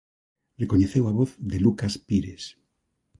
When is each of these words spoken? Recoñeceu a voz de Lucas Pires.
Recoñeceu 0.61 1.03
a 1.07 1.15
voz 1.19 1.31
de 1.51 1.57
Lucas 1.65 1.93
Pires. 2.07 2.43